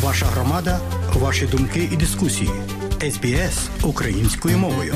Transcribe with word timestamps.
Ваша 0.00 0.26
громада, 0.26 0.80
ваші 1.14 1.46
думки 1.46 1.88
і 1.92 1.96
дискусії. 1.96 2.50
СБС 3.10 3.70
українською 3.84 4.58
мовою. 4.58 4.94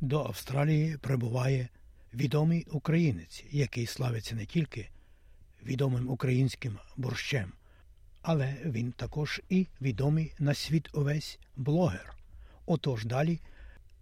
До 0.00 0.20
Австралії 0.20 0.96
прибуває 1.00 1.68
відомий 2.14 2.66
українець, 2.70 3.44
який 3.50 3.86
славиться 3.86 4.34
не 4.34 4.46
тільки 4.46 4.88
відомим 5.66 6.10
українським 6.10 6.78
борщем, 6.96 7.52
але 8.22 8.56
він 8.64 8.92
також 8.92 9.40
і 9.48 9.66
відомий 9.80 10.34
на 10.38 10.54
світ 10.54 10.88
увесь 10.94 11.38
блогер. 11.56 12.14
Отож 12.66 13.04
далі 13.04 13.40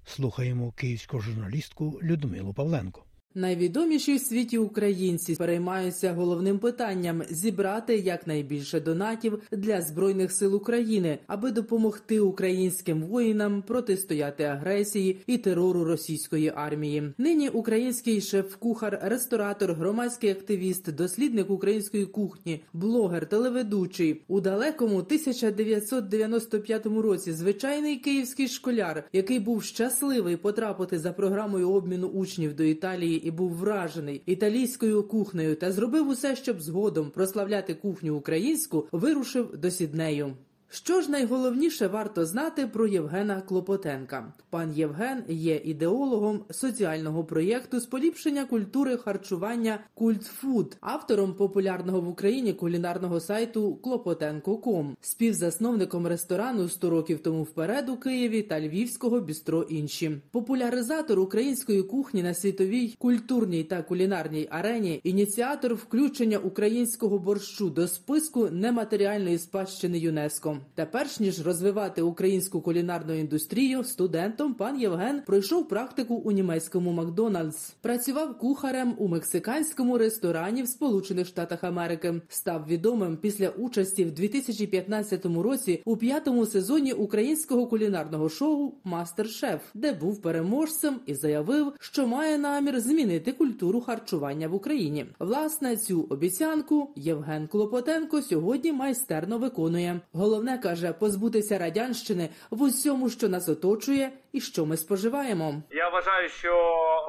слухаємо 0.07 0.73
київську 0.73 1.21
журналістку 1.21 2.01
Людмилу 2.03 2.55
Павленко. 2.55 3.05
Найвідоміші 3.35 4.17
в 4.17 4.21
світі 4.21 4.59
українці 4.59 5.35
переймаються 5.35 6.13
головним 6.13 6.59
питанням 6.59 7.23
зібрати 7.31 7.97
якнайбільше 7.97 8.81
донатів 8.81 9.43
для 9.53 9.83
збройних 9.83 10.33
сил 10.33 10.57
України, 10.57 11.19
аби 11.27 11.51
допомогти 11.51 12.21
українським 12.21 13.03
воїнам 13.03 13.63
протистояти 13.63 14.45
агресії 14.45 15.21
і 15.27 15.39
терору 15.39 15.85
російської 15.85 16.53
армії. 16.55 17.13
Нині 17.19 17.49
український 17.49 18.21
шеф-кухар, 18.21 18.99
ресторатор, 19.03 19.75
громадський 19.75 20.31
активіст, 20.31 20.95
дослідник 20.95 21.51
української 21.51 22.07
кухні, 22.07 22.61
блогер, 22.73 23.27
телеведучий 23.27 24.23
у 24.29 24.41
далекому 24.41 24.97
1995 24.97 26.87
році. 26.87 27.33
Звичайний 27.33 27.97
київський 27.97 28.49
школяр, 28.49 29.05
який 29.13 29.39
був 29.39 29.63
щасливий 29.63 30.37
потрапити 30.37 30.99
за 30.99 31.13
програмою 31.13 31.71
обміну 31.71 32.07
учнів 32.07 32.57
до 32.57 32.65
Італії 32.65 33.20
і 33.25 33.31
був 33.31 33.51
вражений 33.51 34.23
італійською 34.27 35.03
кухнею 35.03 35.57
та 35.57 35.73
зробив 35.73 36.09
усе, 36.09 36.37
щоб 36.37 36.61
згодом 36.61 37.11
прославляти 37.11 37.75
кухню 37.75 38.17
українську, 38.17 38.89
вирушив 38.93 39.57
до 39.59 39.71
Сіднею. 39.71 40.37
Що 40.73 41.01
ж 41.01 41.11
найголовніше 41.11 41.87
варто 41.87 42.27
знати 42.27 42.67
про 42.67 42.87
Євгена 42.87 43.41
Клопотенка? 43.41 44.33
Пан 44.51 44.73
Євген 44.73 45.23
є 45.29 45.61
ідеологом 45.65 46.45
соціального 46.51 47.25
проєкту 47.25 47.81
з 47.81 47.87
поліпшення 47.87 48.45
культури 48.45 48.97
харчування 48.97 49.81
Культфуд, 49.95 50.77
автором 50.81 51.35
популярного 51.35 52.01
в 52.01 52.09
Україні 52.09 52.53
кулінарного 52.53 53.21
сайту 53.21 53.75
Клопотенко.ком, 53.75 54.97
співзасновником 55.01 56.07
ресторану 56.07 56.63
«100 56.63 56.89
років 56.89 57.19
тому 57.19 57.43
вперед 57.43 57.89
у 57.89 57.97
Києві 57.97 58.43
та 58.43 58.61
Львівського 58.61 59.21
бістро 59.21 59.63
інші, 59.63 60.21
популяризатор 60.31 61.21
української 61.21 61.83
кухні 61.83 62.23
на 62.23 62.35
світовій 62.35 62.95
культурній 62.99 63.65
та 63.65 63.83
кулінарній 63.83 64.49
арені, 64.51 65.01
ініціатор 65.05 65.75
включення 65.75 66.39
українського 66.39 67.19
борщу 67.19 67.71
до 67.71 67.89
списку 67.89 68.51
нематеріальної 68.51 69.39
спадщини 69.39 69.99
ЮНЕСКО. 69.99 70.60
Та 70.75 70.87
перш 70.87 71.21
ніж 71.21 71.47
розвивати 71.47 72.03
українську 72.03 72.61
кулінарну 72.61 73.15
індустрію, 73.15 73.85
студентом 73.85 74.55
пан 74.55 74.81
Євген 74.81 75.23
пройшов 75.27 75.69
практику 75.69 76.15
у 76.15 76.31
німецькому 76.31 76.93
Макдональдс, 76.93 77.71
працював 77.81 78.39
кухарем 78.39 78.95
у 78.99 79.09
мексиканському 79.09 79.99
ресторані 79.99 80.63
в 80.63 80.69
Сполучених 80.69 81.27
Штатах 81.27 81.65
Америки. 81.65 82.21
Став 82.29 82.67
відомим 82.69 83.17
після 83.17 83.49
участі 83.49 84.05
в 84.05 84.13
2015 84.13 85.27
році 85.27 85.83
у 85.85 85.97
п'ятому 85.97 86.47
сезоні 86.47 86.93
українського 86.93 87.67
кулінарного 87.67 88.29
шоу 88.29 88.75
Мастер-Шеф, 88.85 89.61
де 89.75 89.93
був 89.93 90.23
переможцем 90.23 91.01
і 91.07 91.15
заявив, 91.15 91.73
що 91.81 92.07
має 92.07 92.39
намір 92.39 92.81
змінити 92.81 93.33
культуру 93.33 93.81
харчування 93.81 94.49
в 94.49 94.55
Україні. 94.55 95.07
Власне, 95.19 95.77
цю 95.77 96.03
обіцянку 96.03 96.93
Євген 96.97 97.47
Клопотенко 97.47 98.23
сьогодні 98.23 98.73
майстерно 98.73 99.39
виконує. 99.39 100.01
Головне 100.13 100.50
каже 100.59 100.93
позбутися 100.93 101.59
радянщини 101.59 102.29
в 102.51 102.63
усьому, 102.63 103.11
що 103.11 103.29
нас 103.29 103.49
оточує, 103.49 104.11
і 104.33 104.41
що 104.41 104.67
ми 104.67 104.77
споживаємо. 104.77 105.63
Я 105.71 105.89
вважаю, 105.89 106.29
що 106.29 106.53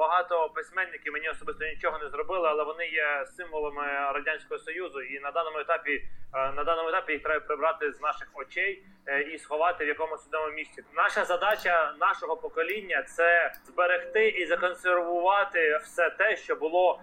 багато 0.00 0.52
письменників 0.54 1.12
мені 1.12 1.28
особисто 1.28 1.64
нічого 1.64 1.98
не 1.98 2.10
зробили, 2.10 2.48
але 2.48 2.64
вони 2.64 2.86
є 2.86 3.26
символами 3.36 3.82
радянського 4.14 4.60
союзу, 4.60 5.00
і 5.00 5.20
на 5.20 5.30
даному 5.30 5.58
етапі 5.58 5.92
е, 6.34 6.52
на 6.52 6.64
даному 6.64 6.88
етапі 6.88 7.12
їх 7.12 7.22
треба 7.22 7.46
прибрати 7.46 7.92
з 7.92 8.00
наших 8.00 8.28
очей 8.34 8.82
е, 9.06 9.22
і 9.22 9.38
сховати 9.38 9.84
в 9.84 9.88
якомусь 9.88 10.26
одному 10.26 10.52
місці. 10.52 10.82
Наша 10.96 11.24
задача 11.24 11.94
нашого 12.00 12.36
покоління 12.36 13.02
це 13.02 13.52
зберегти 13.64 14.28
і 14.28 14.46
законсервувати 14.46 15.80
все 15.84 16.10
те, 16.10 16.36
що 16.36 16.56
було. 16.56 17.00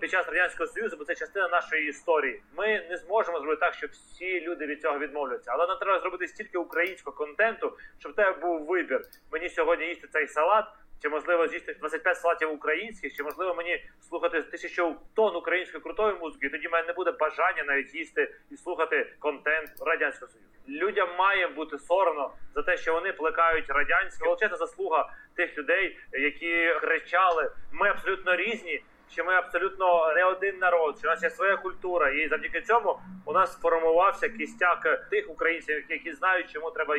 Під 0.00 0.10
час 0.10 0.26
радянського 0.26 0.66
союзу, 0.66 0.96
бо 0.96 1.04
це 1.04 1.14
частина 1.14 1.48
нашої 1.48 1.88
історії. 1.88 2.42
Ми 2.56 2.86
не 2.90 2.96
зможемо 2.96 3.38
зробити 3.38 3.60
так, 3.60 3.74
щоб 3.74 3.90
всі 3.90 4.40
люди 4.40 4.66
від 4.66 4.82
цього 4.82 4.98
відмовляться. 4.98 5.50
Але 5.54 5.66
нам 5.66 5.78
треба 5.78 6.00
зробити 6.00 6.28
стільки 6.28 6.58
українського 6.58 7.16
контенту, 7.16 7.76
щоб 7.98 8.12
в 8.12 8.14
тебе 8.14 8.32
був 8.32 8.66
вибір. 8.66 9.00
Мені 9.32 9.48
сьогодні 9.48 9.84
їсти 9.86 10.08
цей 10.12 10.26
салат, 10.28 10.64
чи 11.02 11.08
можливо 11.08 11.48
з'їсти 11.48 11.74
25 11.80 12.16
салатів 12.16 12.52
українських, 12.52 13.14
чи 13.16 13.22
можливо 13.22 13.54
мені 13.54 13.84
слухати 14.08 14.42
тисячу 14.42 14.96
тонн 15.14 15.36
української 15.36 15.82
крутої 15.82 16.14
музики. 16.14 16.48
Тоді 16.48 16.68
в 16.68 16.70
мене 16.70 16.86
не 16.86 16.92
буде 16.92 17.12
бажання 17.12 17.64
навіть 17.66 17.94
їсти 17.94 18.34
і 18.50 18.56
слухати 18.56 19.12
контент 19.18 19.70
радянського 19.80 20.32
союзу. 20.32 20.48
Людям 20.68 21.08
має 21.18 21.48
бути 21.48 21.78
соромно 21.78 22.32
за 22.54 22.62
те, 22.62 22.76
що 22.76 22.92
вони 22.92 23.12
плекають 23.12 23.70
радянське 23.70 24.24
величезна 24.24 24.56
заслуга 24.56 25.12
тих 25.36 25.58
людей, 25.58 25.98
які 26.12 26.74
кричали: 26.80 27.52
ми 27.72 27.88
абсолютно 27.88 28.36
різні 28.36 28.82
що 29.12 29.24
ми 29.24 29.34
абсолютно 29.34 30.14
не 30.14 30.24
один 30.24 30.58
народ, 30.58 30.98
що 30.98 31.08
у 31.08 31.10
нас 31.10 31.22
є 31.22 31.30
своя 31.30 31.56
культура, 31.56 32.10
і 32.10 32.28
завдяки 32.28 32.60
цьому 32.60 32.98
у 33.24 33.32
нас 33.32 33.52
сформувався 33.52 34.28
кістяк 34.28 35.08
тих 35.10 35.30
українців, 35.30 35.84
які 35.88 36.12
знають, 36.12 36.50
чому 36.52 36.70
треба 36.70 36.96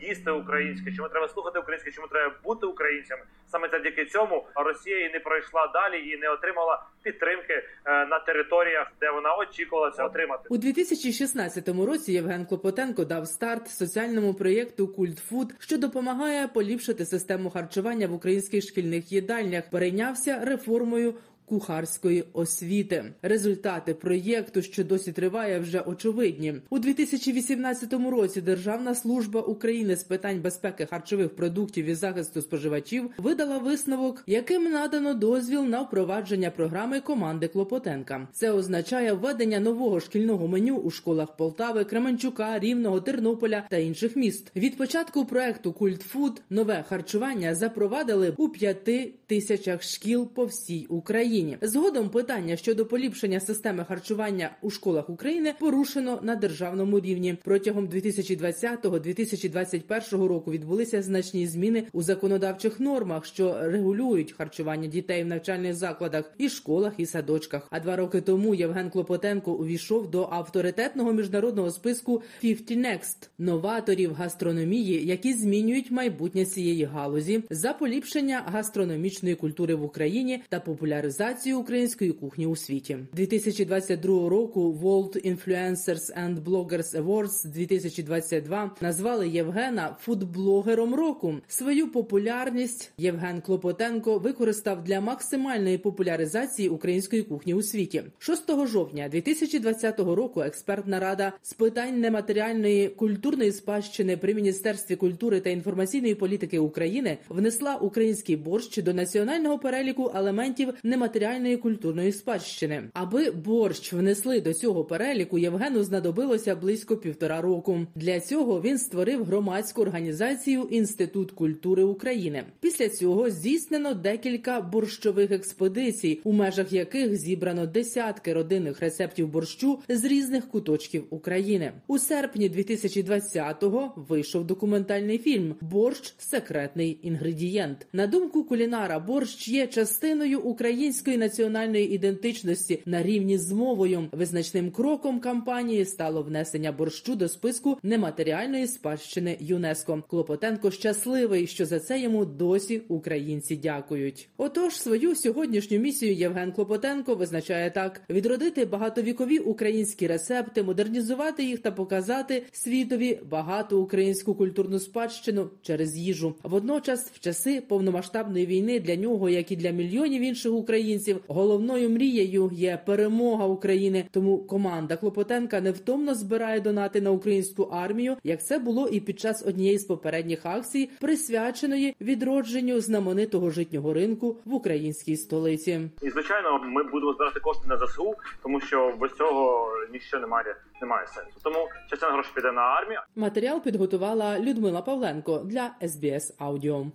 їсти 0.00 0.30
українське, 0.30 0.92
чому 0.92 1.08
треба 1.08 1.28
слухати 1.28 1.58
українське, 1.58 1.90
чому 1.90 2.08
треба 2.08 2.34
бути 2.44 2.66
українцями. 2.66 3.22
Саме 3.48 3.68
завдяки 3.68 4.04
цьому 4.04 4.46
Росія 4.54 5.06
і 5.06 5.12
не 5.12 5.20
пройшла 5.20 5.66
далі 5.66 6.08
і 6.08 6.16
не 6.16 6.28
отримала 6.28 6.82
підтримки 7.02 7.52
е, 7.52 8.06
на 8.06 8.18
територіях, 8.18 8.92
де 9.00 9.10
вона 9.10 9.36
очікувала 9.36 9.90
це 9.90 10.04
отримати 10.04 10.42
у 10.48 10.56
2016 10.56 11.68
році. 11.68 12.12
Євген 12.12 12.46
Клопотенко 12.46 13.04
дав 13.04 13.26
старт 13.26 13.68
соціальному 13.68 14.34
проєкту 14.34 14.88
Культфуд, 14.88 15.54
що 15.58 15.78
допомагає 15.78 16.48
поліпшити 16.48 17.04
систему 17.04 17.50
харчування 17.50 18.06
в 18.06 18.12
українських 18.12 18.64
шкільних 18.64 19.12
їдальнях. 19.12 19.70
Перейнявся 19.70 20.44
реформою 20.44 21.14
кухарської 21.46 22.24
освіти. 22.32 23.04
Результати 23.22 23.94
проєкту, 23.94 24.62
що 24.62 24.84
досі 24.84 25.12
триває, 25.12 25.58
вже 25.58 25.80
очевидні 25.80 26.54
у 26.70 26.78
2018 26.78 27.92
році. 27.92 28.40
Державна 28.40 28.94
служба 28.94 29.40
України 29.40 29.96
з 29.96 30.04
питань 30.04 30.40
безпеки 30.40 30.86
харчових 30.86 31.36
продуктів 31.36 31.86
і 31.86 31.94
захисту 31.94 32.42
споживачів 32.42 33.10
видала 33.18 33.58
висновок, 33.58 34.22
яким 34.26 34.62
надано 34.62 35.14
дозвіл 35.14 35.64
на 35.64 35.82
впровадження 35.82 36.50
програми 36.50 37.00
команди 37.00 37.48
Клопотенка. 37.48 38.28
Це 38.32 38.50
означає 38.50 39.12
введення 39.12 39.60
нового 39.60 40.00
шкільного 40.00 40.48
меню 40.48 40.76
у 40.76 40.90
школах 40.90 41.36
Полтави, 41.36 41.84
Кременчука, 41.84 42.58
Рівного, 42.58 43.00
Тернополя 43.00 43.66
та 43.70 43.76
інших 43.76 44.16
міст. 44.16 44.52
Від 44.56 44.76
початку 44.76 45.24
проекту 45.24 45.72
Культфуд 45.72 46.42
нове 46.50 46.84
харчування 46.88 47.54
запровадили 47.54 48.34
у 48.36 48.48
п'яти 48.48 49.14
тисячах 49.26 49.82
шкіл 49.82 50.28
по 50.34 50.44
всій 50.44 50.86
Україні. 50.88 51.35
Україні. 51.36 51.58
Згодом 51.62 52.08
питання 52.08 52.56
щодо 52.56 52.86
поліпшення 52.86 53.40
системи 53.40 53.84
харчування 53.84 54.50
у 54.62 54.70
школах 54.70 55.10
України 55.10 55.54
порушено 55.58 56.18
на 56.22 56.36
державному 56.36 57.00
рівні. 57.00 57.38
Протягом 57.44 57.86
2020-2021 57.86 60.26
року 60.26 60.50
відбулися 60.50 61.02
значні 61.02 61.46
зміни 61.46 61.84
у 61.92 62.02
законодавчих 62.02 62.80
нормах, 62.80 63.26
що 63.26 63.56
регулюють 63.60 64.32
харчування 64.32 64.88
дітей 64.88 65.24
в 65.24 65.26
навчальних 65.26 65.74
закладах 65.74 66.32
і 66.38 66.48
школах 66.48 66.92
і 66.96 67.06
садочках. 67.06 67.68
А 67.70 67.80
два 67.80 67.96
роки 67.96 68.20
тому 68.20 68.54
Євген 68.54 68.90
Клопотенко 68.90 69.52
увійшов 69.52 70.10
до 70.10 70.28
авторитетного 70.30 71.12
міжнародного 71.12 71.70
списку 71.70 72.22
«50 72.44 72.76
Next»– 72.76 73.28
новаторів 73.38 74.14
гастрономії, 74.14 75.06
які 75.06 75.34
змінюють 75.34 75.90
майбутнє 75.90 76.44
цієї 76.44 76.84
галузі 76.84 77.42
за 77.50 77.72
поліпшення 77.72 78.42
гастрономічної 78.46 79.34
культури 79.34 79.74
в 79.74 79.84
Україні 79.84 80.42
та 80.48 80.60
популяризацію 80.60 81.25
популяризацію 81.26 81.60
української 81.60 82.12
кухні 82.12 82.46
у 82.46 82.56
світі. 82.56 82.98
2022 83.12 84.28
року 84.28 84.78
World 84.82 85.26
Influencers 85.26 86.24
and 86.24 86.44
Bloggers 86.44 87.02
Awards 87.02 87.46
2022 87.46 88.70
назвали 88.80 89.28
Євгена 89.28 89.96
фудблогером 90.00 90.94
року. 90.94 91.34
Свою 91.48 91.92
популярність 91.92 92.92
Євген 92.98 93.40
Клопотенко 93.40 94.18
використав 94.18 94.84
для 94.84 95.00
максимальної 95.00 95.78
популяризації 95.78 96.68
української 96.68 97.22
кухні 97.22 97.54
у 97.54 97.62
світі. 97.62 98.02
6 98.18 98.66
жовтня 98.66 99.08
2020 99.08 99.98
року. 100.00 100.40
Експертна 100.42 101.00
рада 101.00 101.32
з 101.42 101.52
питань 101.52 102.00
нематеріальної 102.00 102.88
культурної 102.88 103.52
спадщини 103.52 104.16
при 104.16 104.34
міністерстві 104.34 104.96
культури 104.96 105.40
та 105.40 105.50
інформаційної 105.50 106.14
політики 106.14 106.58
України 106.58 107.18
внесла 107.28 107.76
український 107.76 108.36
борщ 108.36 108.82
до 108.82 108.94
національного 108.94 109.58
переліку 109.58 110.12
елементів 110.14 110.74
нематеріальної 110.82 111.15
нематеріальної 111.16 111.56
культурної 111.56 112.12
спадщини. 112.12 112.82
Аби 112.92 113.30
борщ 113.30 113.92
внесли 113.92 114.40
до 114.40 114.54
цього 114.54 114.84
переліку, 114.84 115.38
Євгену 115.38 115.82
знадобилося 115.82 116.56
близько 116.56 116.96
півтора 116.96 117.40
року. 117.40 117.86
Для 117.94 118.20
цього 118.20 118.60
він 118.60 118.78
створив 118.78 119.24
громадську 119.24 119.82
організацію 119.82 120.62
Інститут 120.62 121.32
культури 121.32 121.84
України. 121.84 122.44
Після 122.60 122.88
цього 122.88 123.30
здійснено 123.30 123.94
декілька 123.94 124.60
борщових 124.60 125.30
експедицій, 125.30 126.20
у 126.24 126.32
межах 126.32 126.72
яких 126.72 127.16
зібрано 127.16 127.66
десятки 127.66 128.32
родинних 128.32 128.80
рецептів 128.80 129.28
борщу 129.28 129.78
з 129.88 130.04
різних 130.04 130.48
куточків 130.48 131.04
України. 131.10 131.72
У 131.86 131.98
серпні 131.98 132.50
2020-го 132.50 133.92
вийшов 134.08 134.46
документальний 134.46 135.18
фільм 135.18 135.54
Борщ 135.60 136.14
секретний 136.18 136.98
інгредієнт. 137.02 137.86
На 137.92 138.06
думку 138.06 138.44
кулінара, 138.44 138.98
борщ 138.98 139.48
є 139.48 139.66
частиною 139.66 140.40
української 140.40 141.05
національної 141.14 141.94
ідентичності 141.94 142.82
на 142.86 143.02
рівні 143.02 143.38
з 143.38 143.52
мовою. 143.52 144.08
Визначним 144.12 144.70
кроком 144.70 145.20
кампанії 145.20 145.84
стало 145.84 146.22
внесення 146.22 146.72
борщу 146.72 147.14
до 147.14 147.28
списку 147.28 147.78
нематеріальної 147.82 148.66
спадщини 148.66 149.36
ЮНЕСКО. 149.40 150.02
Клопотенко 150.08 150.70
щасливий, 150.70 151.46
що 151.46 151.66
за 151.66 151.80
це 151.80 152.00
йому 152.00 152.24
досі 152.24 152.82
українці 152.88 153.56
дякують. 153.56 154.28
Отож, 154.36 154.74
свою 154.74 155.16
сьогоднішню 155.16 155.78
місію 155.78 156.14
Євген 156.14 156.52
Клопотенко 156.52 157.14
визначає 157.14 157.70
так: 157.70 158.02
відродити 158.10 158.64
багатовікові 158.64 159.38
українські 159.38 160.06
рецепти, 160.06 160.62
модернізувати 160.62 161.44
їх 161.44 161.58
та 161.58 161.70
показати 161.70 162.42
світові 162.52 163.20
багату 163.30 163.82
українську 163.82 164.34
культурну 164.34 164.78
спадщину 164.78 165.50
через 165.62 165.96
їжу. 165.96 166.34
Водночас, 166.42 167.10
в 167.10 167.20
часи 167.20 167.62
повномасштабної 167.68 168.46
війни 168.46 168.80
для 168.80 168.96
нього, 168.96 169.28
як 169.28 169.52
і 169.52 169.56
для 169.56 169.70
мільйонів 169.70 170.22
інших 170.22 170.52
українців, 170.52 170.95
головною 171.28 171.90
мрією 171.90 172.50
є 172.52 172.78
перемога 172.86 173.46
України. 173.46 174.08
Тому 174.10 174.38
команда 174.38 174.96
Клопотенка 174.96 175.60
невтомно 175.60 176.14
збирає 176.14 176.60
донати 176.60 177.00
на 177.00 177.10
українську 177.10 177.62
армію, 177.62 178.16
як 178.24 178.44
це 178.44 178.58
було 178.58 178.88
і 178.88 179.00
під 179.00 179.20
час 179.20 179.46
однієї 179.46 179.78
з 179.78 179.84
попередніх 179.84 180.46
акцій, 180.46 180.90
присвяченої 181.00 181.96
відродженню 182.00 182.80
знаменитого 182.80 183.50
житнього 183.50 183.92
ринку 183.92 184.36
в 184.44 184.54
українській 184.54 185.16
столиці. 185.16 185.90
І 186.02 186.10
звичайно, 186.10 186.60
ми 186.64 186.82
будемо 186.82 187.12
збирати 187.12 187.40
кошти 187.40 187.68
на 187.68 187.86
ЗСУ, 187.86 188.14
тому 188.42 188.60
що 188.60 188.94
без 189.00 189.12
цього 189.12 189.68
ніщо 189.92 190.20
немає, 190.20 190.56
немає 190.80 191.06
сенсу. 191.06 191.40
Тому 191.42 191.68
частина 191.90 192.12
грошей 192.12 192.32
піде 192.34 192.52
на 192.52 192.60
армію. 192.60 193.00
Матеріал 193.16 193.62
підготувала 193.62 194.38
Людмила 194.38 194.82
Павленко 194.82 195.38
для 195.38 195.70
SBS 195.82 196.38
Audio. 196.38 196.90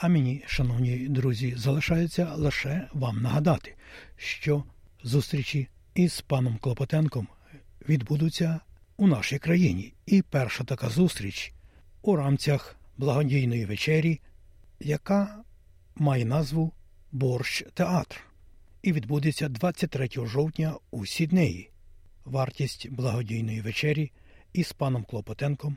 А 0.00 0.08
мені, 0.08 0.42
шановні 0.46 1.08
друзі, 1.08 1.54
залишається 1.56 2.34
лише 2.34 2.88
вам 2.92 3.22
нагадати, 3.22 3.74
що 4.16 4.64
зустрічі 5.02 5.68
із 5.94 6.20
паном 6.20 6.58
Клопотенком 6.58 7.28
відбудуться 7.88 8.60
у 8.96 9.06
нашій 9.06 9.38
країні. 9.38 9.94
І 10.06 10.22
перша 10.22 10.64
така 10.64 10.88
зустріч 10.88 11.52
у 12.02 12.16
рамках 12.16 12.76
благодійної 12.96 13.64
вечері, 13.64 14.20
яка 14.80 15.44
має 15.94 16.24
назву 16.24 16.72
Борщ 17.12 17.64
Театр, 17.74 18.20
і 18.82 18.92
відбудеться 18.92 19.48
23 19.48 20.08
жовтня 20.14 20.74
у 20.90 21.06
Сіднеї. 21.06 21.70
Вартість 22.24 22.90
благодійної 22.90 23.60
вечері 23.60 24.12
із 24.52 24.72
паном 24.72 25.04
Клопотенком 25.04 25.76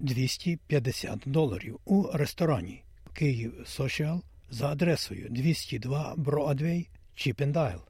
250 0.00 1.22
доларів 1.26 1.80
у 1.84 2.10
ресторані 2.12 2.82
Київ 3.16 3.54
Social 3.60 4.22
за 4.50 4.68
адресою 4.68 5.28
202 5.30 6.14
Broadway, 6.14 6.88
Чіпендайл. 7.14 7.80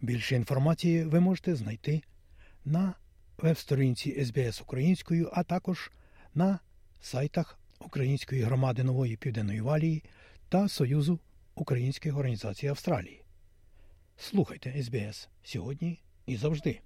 Більше 0.00 0.36
інформації 0.36 1.04
ви 1.04 1.20
можете 1.20 1.56
знайти 1.56 2.02
на 2.64 2.94
веб-сторінці 3.38 4.24
СБС 4.24 4.60
Українською, 4.60 5.30
а 5.32 5.42
також 5.42 5.92
на 6.34 6.58
сайтах 7.00 7.58
Української 7.80 8.42
громади 8.42 8.84
Нової 8.84 9.16
Південної 9.16 9.60
Валії 9.60 10.02
та 10.48 10.68
Союзу 10.68 11.18
Українських 11.54 12.16
організацій 12.16 12.66
Австралії. 12.66 13.24
Слухайте 14.16 14.82
СБС 14.82 15.28
сьогодні 15.42 16.00
і 16.26 16.36
завжди. 16.36 16.80